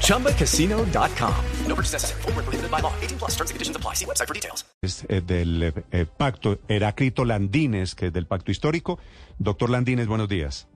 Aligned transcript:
ChumbaCasino.com. 0.00 1.34
No 1.68 1.74
purchase 1.74 1.92
necessary. 1.94 2.22
Full 2.22 2.32
prohibited 2.32 2.70
by 2.70 2.80
law. 2.80 2.92
18 3.02 3.18
plus 3.18 3.32
terms 3.36 3.50
and 3.50 3.56
conditions 3.56 3.76
apply. 3.76 3.94
See 3.94 4.06
website 4.06 4.26
for 4.28 4.34
details. 4.34 4.64
Es, 4.82 5.04
eh, 5.08 5.20
del 5.20 5.62
eh, 5.62 5.72
eh, 5.92 6.06
pacto 6.06 6.58
Heráclito 6.68 7.24
Landines, 7.24 7.94
que 7.94 8.06
es 8.06 8.12
del 8.12 8.26
pacto 8.26 8.50
histórico. 8.50 8.98
Doctor 9.38 9.70
Landines, 9.70 10.06
buenos 10.06 10.28
días. 10.28 10.68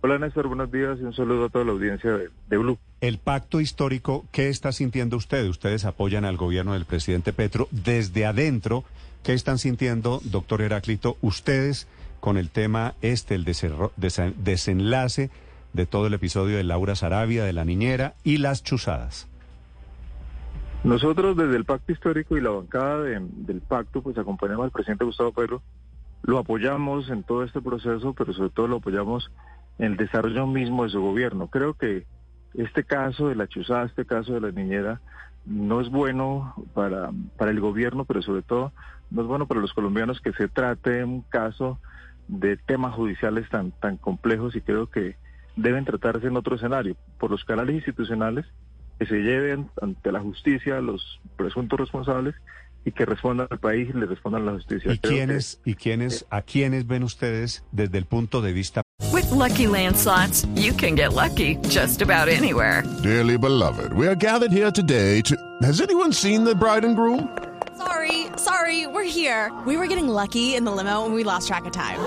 Hola 0.00 0.18
Néstor, 0.18 0.46
buenos 0.46 0.70
días 0.70 0.96
y 1.00 1.04
un 1.04 1.12
saludo 1.12 1.46
a 1.46 1.48
toda 1.48 1.64
la 1.64 1.72
audiencia 1.72 2.10
de, 2.12 2.28
de 2.48 2.56
Blue. 2.56 2.78
El 3.00 3.18
pacto 3.18 3.60
histórico, 3.60 4.26
¿qué 4.30 4.48
está 4.48 4.70
sintiendo 4.70 5.16
usted? 5.16 5.48
Ustedes 5.48 5.84
apoyan 5.84 6.24
al 6.24 6.36
gobierno 6.36 6.74
del 6.74 6.84
presidente 6.84 7.32
Petro 7.32 7.66
desde 7.72 8.24
adentro. 8.24 8.84
¿Qué 9.24 9.32
están 9.32 9.58
sintiendo, 9.58 10.20
doctor 10.24 10.62
Heráclito, 10.62 11.16
ustedes 11.20 11.88
con 12.20 12.36
el 12.36 12.48
tema 12.50 12.94
este, 13.02 13.34
el 13.34 13.44
desen- 13.44 14.34
desenlace 14.36 15.30
de 15.78 15.86
todo 15.86 16.08
el 16.08 16.14
episodio 16.14 16.56
de 16.56 16.64
Laura 16.64 16.96
Sarabia, 16.96 17.44
de 17.44 17.52
la 17.52 17.64
niñera 17.64 18.14
y 18.24 18.38
las 18.38 18.64
chuzadas? 18.64 19.28
Nosotros 20.82 21.36
desde 21.36 21.54
el 21.56 21.64
Pacto 21.64 21.92
Histórico 21.92 22.36
y 22.36 22.40
la 22.40 22.50
bancada 22.50 23.00
de- 23.02 23.20
del 23.20 23.60
Pacto, 23.60 24.02
pues 24.02 24.18
acompañamos 24.18 24.64
al 24.64 24.70
presidente 24.72 25.04
Gustavo 25.04 25.32
Petro, 25.32 25.62
lo 26.22 26.38
apoyamos 26.38 27.10
en 27.10 27.22
todo 27.22 27.44
este 27.44 27.60
proceso, 27.60 28.12
pero 28.12 28.32
sobre 28.32 28.50
todo 28.50 28.66
lo 28.66 28.76
apoyamos 28.78 29.30
en 29.78 29.92
el 29.92 29.96
desarrollo 29.96 30.48
mismo 30.48 30.82
de 30.82 30.90
su 30.90 31.00
gobierno. 31.00 31.46
Creo 31.46 31.74
que 31.74 32.06
este 32.54 32.82
caso 32.82 33.28
de 33.28 33.36
la 33.36 33.46
chuzada, 33.46 33.86
este 33.86 34.04
caso 34.04 34.32
de 34.34 34.40
la 34.40 34.50
niñera, 34.50 35.00
no 35.46 35.80
es 35.80 35.90
bueno 35.90 36.54
para, 36.74 37.10
para 37.36 37.52
el 37.52 37.60
gobierno, 37.60 38.04
pero 38.04 38.20
sobre 38.20 38.42
todo 38.42 38.72
no 39.12 39.22
es 39.22 39.28
bueno 39.28 39.46
para 39.46 39.60
los 39.60 39.72
colombianos 39.72 40.20
que 40.20 40.32
se 40.32 40.48
trate 40.48 41.04
un 41.04 41.22
caso 41.22 41.78
de 42.26 42.56
temas 42.56 42.94
judiciales 42.96 43.48
tan, 43.48 43.70
tan 43.70 43.96
complejos 43.96 44.56
y 44.56 44.60
creo 44.60 44.88
que 44.90 45.16
deben 45.58 45.84
tratarse 45.84 46.26
en 46.26 46.36
otro 46.36 46.56
escenario, 46.56 46.96
por 47.18 47.30
los 47.30 47.44
canales 47.44 47.74
institucionales 47.74 48.46
que 48.98 49.06
se 49.06 49.16
lleven 49.16 49.70
ante 49.80 50.10
la 50.12 50.20
justicia 50.20 50.78
a 50.78 50.80
los 50.80 51.20
presuntos 51.36 51.78
responsables 51.78 52.34
y 52.84 52.92
que 52.92 53.04
respondan 53.04 53.48
al 53.50 53.58
país 53.58 53.88
y 53.90 53.98
le 53.98 54.06
respondan 54.06 54.42
a 54.42 54.46
la 54.46 54.52
justicia. 54.52 54.92
¿Y 54.92 54.98
quiénes, 54.98 55.60
y 55.64 55.74
quiénes, 55.74 56.26
a 56.30 56.42
quiénes 56.42 56.86
ven 56.86 57.02
ustedes 57.02 57.64
desde 57.72 57.98
el 57.98 58.06
punto 58.06 58.40
de 58.40 58.52
vista 58.52 58.82
With 59.12 59.30
Lucky 59.30 59.66
Land 59.66 59.96
slots, 59.96 60.46
you 60.54 60.72
can 60.72 60.94
get 60.94 61.12
lucky 61.12 61.56
just 61.68 62.02
about 62.02 62.28
anywhere. 62.28 62.82
Dearly 63.02 63.38
beloved, 63.38 63.92
we 63.92 64.06
are 64.06 64.16
gathered 64.16 64.52
here 64.52 64.70
today 64.70 65.20
to. 65.22 65.36
Has 65.62 65.80
anyone 65.80 66.12
seen 66.12 66.44
the 66.44 66.54
bride 66.54 66.84
and 66.84 66.96
groom? 66.96 67.28
Sorry, 67.76 68.26
sorry, 68.36 68.86
we're 68.86 69.04
here. 69.04 69.52
We 69.66 69.76
were 69.76 69.86
getting 69.86 70.08
lucky 70.08 70.56
in 70.56 70.64
the 70.64 70.72
limo 70.72 71.04
and 71.04 71.14
we 71.14 71.24
lost 71.24 71.46
track 71.46 71.64
of 71.64 71.72
time. 71.72 71.98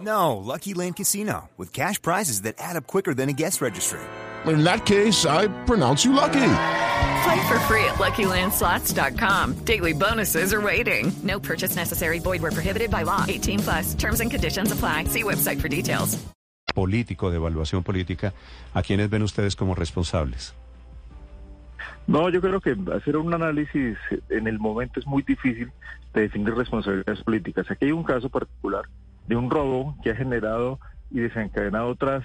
No, 0.00 0.36
Lucky 0.36 0.74
Land 0.74 0.96
Casino, 0.96 1.48
with 1.56 1.72
cash 1.72 2.00
prizes 2.00 2.42
that 2.42 2.54
add 2.58 2.76
up 2.76 2.86
quicker 2.86 3.14
than 3.14 3.28
a 3.28 3.32
guest 3.32 3.60
registry. 3.60 4.00
In 4.46 4.62
that 4.64 4.86
case, 4.86 5.26
I 5.26 5.48
pronounce 5.64 6.04
you 6.04 6.12
lucky. 6.12 6.50
Play 7.24 7.48
for 7.48 7.58
free 7.66 7.84
at 7.84 7.98
LuckyLandSlots.com. 7.98 9.64
Daily 9.64 9.92
bonuses 9.92 10.52
are 10.52 10.60
waiting. 10.60 11.10
No 11.24 11.40
purchase 11.40 11.74
necessary. 11.74 12.20
Void 12.20 12.42
where 12.42 12.52
prohibited 12.52 12.90
by 12.90 13.02
law. 13.02 13.24
18 13.26 13.58
plus. 13.58 13.94
Terms 13.94 14.20
and 14.20 14.30
conditions 14.30 14.70
apply. 14.70 15.04
See 15.04 15.24
website 15.24 15.60
for 15.60 15.68
details. 15.68 16.16
político, 16.78 17.30
de 17.30 17.38
evaluación 17.38 17.82
política, 17.82 18.32
a 18.72 18.82
quiénes 18.82 19.10
ven 19.10 19.22
ustedes 19.22 19.56
como 19.56 19.74
responsables? 19.74 20.54
No, 22.06 22.30
yo 22.30 22.40
creo 22.40 22.60
que 22.60 22.76
hacer 22.94 23.16
un 23.16 23.34
análisis 23.34 23.98
en 24.28 24.46
el 24.46 24.60
momento 24.60 25.00
es 25.00 25.06
muy 25.06 25.24
difícil 25.24 25.72
de 26.14 26.20
definir 26.20 26.54
responsabilidades 26.54 27.24
políticas. 27.24 27.68
Aquí 27.68 27.86
hay 27.86 27.92
un 27.92 28.04
caso 28.04 28.28
particular 28.30 28.84
de 29.28 29.36
un 29.36 29.50
robo 29.50 29.96
que 30.02 30.10
ha 30.10 30.16
generado 30.16 30.80
y 31.10 31.20
desencadenado 31.20 31.88
otras 31.88 32.24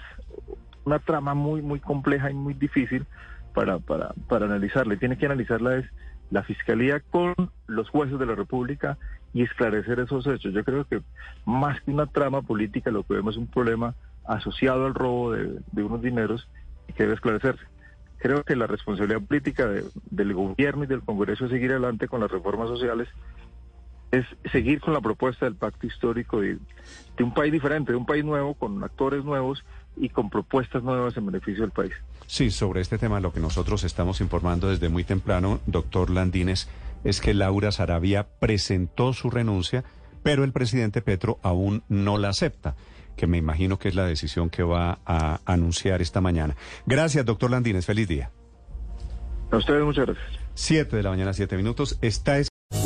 una 0.86 1.00
trama 1.00 1.34
muy 1.34 1.62
muy 1.62 1.80
compleja 1.80 2.30
y 2.32 2.34
muy 2.34 2.54
difícil 2.54 3.06
para 3.54 3.80
para 3.80 4.14
para 4.28 4.46
analizarla. 4.46 4.96
Y 4.96 4.98
tiene 4.98 5.18
que 5.18 5.26
analizarla 5.28 5.76
es 5.78 5.86
la 6.32 6.44
fiscalía 6.44 7.00
con 7.12 7.34
los 7.68 7.90
jueces 7.90 8.18
de 8.18 8.26
la 8.26 8.36
República 8.36 8.98
y 9.34 9.44
esclarecer 9.44 10.00
esos 10.00 10.26
hechos. 10.28 10.54
Yo 10.54 10.64
creo 10.64 10.86
que 10.86 11.02
más 11.46 11.80
que 11.82 11.92
una 11.92 12.08
trama 12.08 12.42
política 12.42 12.92
lo 12.92 13.04
que 13.04 13.14
vemos 13.16 13.36
es 13.36 13.40
un 13.40 13.48
problema 13.48 13.96
asociado 14.26 14.86
al 14.86 14.94
robo 14.94 15.32
de, 15.32 15.60
de 15.72 15.84
unos 15.84 16.02
dineros 16.02 16.48
que 16.96 17.04
debe 17.04 17.16
esclarecerse. 17.16 17.64
Creo 18.18 18.44
que 18.44 18.56
la 18.56 18.68
responsabilidad 18.68 19.22
política 19.22 19.68
de- 19.68 19.84
del 20.10 20.34
gobierno 20.34 20.84
y 20.86 20.88
del 20.88 21.02
Congreso 21.02 21.46
es 21.46 21.52
seguir 21.52 21.72
adelante 21.72 22.08
con 22.08 22.22
las 22.22 22.32
reformas 22.32 22.70
sociales, 22.70 23.08
es 24.14 24.26
seguir 24.52 24.80
con 24.80 24.94
la 24.94 25.02
propuesta 25.02 25.46
del 25.46 25.56
pacto 25.56 25.88
histórico 25.88 26.40
de, 26.40 26.60
de 27.18 27.24
un 27.24 27.34
país 27.34 27.52
diferente, 27.52 27.94
de 27.94 27.98
un 27.98 28.06
país 28.06 28.24
nuevo, 28.24 28.54
con 28.54 28.84
actores 28.84 29.26
nuevos 29.26 29.66
y 29.98 30.10
con 30.10 30.30
propuestas 30.30 30.84
nuevas 30.84 31.18
en 31.18 31.26
beneficio 31.26 31.62
del 31.64 31.72
país. 31.72 31.94
Sí, 32.28 32.52
sobre 32.52 32.82
este 32.82 33.00
tema 33.00 33.20
lo 33.20 33.34
que 33.34 33.40
nosotros 33.40 33.84
estamos 33.84 34.22
informando 34.22 34.70
desde 34.70 34.88
muy 34.88 35.04
temprano, 35.04 35.62
doctor 35.66 36.12
Landines, 36.12 36.70
es 37.04 37.22
que 37.22 37.34
Laura 37.34 37.72
Sarabia 37.72 38.28
presentó 38.40 39.14
su 39.14 39.32
renuncia, 39.32 39.84
pero 40.22 40.44
el 40.44 40.52
presidente 40.52 41.02
Petro 41.02 41.40
aún 41.42 41.84
no 41.90 42.20
la 42.20 42.30
acepta, 42.30 42.76
que 43.18 43.26
me 43.26 43.40
imagino 43.40 43.80
que 43.80 43.90
es 43.90 43.96
la 43.96 44.06
decisión 44.06 44.52
que 44.52 44.62
va 44.62 45.00
a 45.08 45.40
anunciar 45.46 46.04
esta 46.04 46.22
mañana. 46.22 46.56
Gracias, 46.86 47.26
doctor 47.26 47.50
Landines, 47.50 47.88
feliz 47.88 48.08
día. 48.08 48.30
A 49.50 49.58
ustedes 49.58 49.84
muchas 49.84 50.06
gracias. 50.06 50.40
Siete 50.54 50.98
de 50.98 51.04
la 51.04 51.10
mañana, 51.10 51.34
siete 51.34 51.58
minutos. 51.58 51.98
Está 52.02 52.38
es 52.38 52.53